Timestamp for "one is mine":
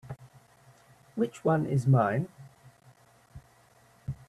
1.45-2.27